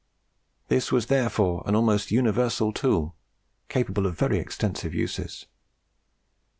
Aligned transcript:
This 0.67 0.91
was 0.91 1.05
therefore 1.05 1.61
an 1.67 1.75
almost 1.75 2.09
universal 2.09 2.73
tool, 2.73 3.15
capable 3.69 4.07
of 4.07 4.17
very 4.17 4.39
extensive 4.39 4.95
uses. 4.95 5.45